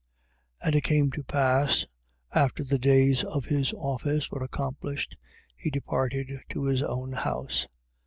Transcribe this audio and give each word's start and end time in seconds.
1:23. 0.63 0.67
And 0.67 0.75
it 0.77 0.81
came 0.83 1.11
to 1.11 1.23
pass, 1.23 1.85
after 2.33 2.63
the 2.63 2.79
days 2.79 3.23
of 3.23 3.45
his 3.45 3.71
office 3.73 4.31
were 4.31 4.41
accomplished, 4.41 5.15
he 5.55 5.69
departed 5.69 6.39
to 6.49 6.63
his 6.63 6.81
own 6.81 7.11
house. 7.11 7.67